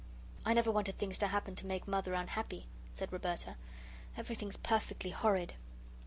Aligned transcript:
"I 0.47 0.55
never 0.55 0.71
wanted 0.71 0.97
things 0.97 1.19
to 1.19 1.27
happen 1.27 1.55
to 1.55 1.67
make 1.67 1.87
Mother 1.87 2.15
unhappy," 2.15 2.65
said 2.91 3.13
Roberta. 3.13 3.55
"Everything's 4.17 4.57
perfectly 4.57 5.11
horrid." 5.11 5.53